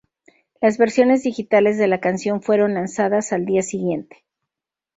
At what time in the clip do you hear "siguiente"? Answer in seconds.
3.61-4.25